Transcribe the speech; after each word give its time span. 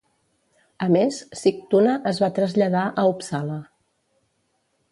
A 0.85 0.87
més, 0.95 1.19
Sigtuna 1.41 1.93
es 2.13 2.23
va 2.25 2.31
traslladar 2.39 2.87
a 3.03 3.07
Uppsala. 3.13 3.61